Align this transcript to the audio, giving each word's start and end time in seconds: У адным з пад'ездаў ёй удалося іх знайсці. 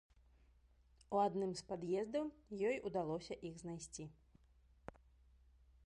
У 1.17 1.19
адным 1.27 1.51
з 1.59 1.67
пад'ездаў 1.71 2.25
ёй 2.71 2.77
удалося 2.91 3.39
іх 3.51 3.63
знайсці. 3.65 4.07